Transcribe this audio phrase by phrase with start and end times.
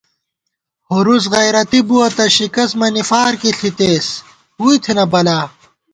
[0.89, 4.07] ہُرُوس غیرَتی بُوَہ تہ شِکَست مَنی فارکی ݪِتېس
[4.59, 5.39] ووئی تھنہ بلا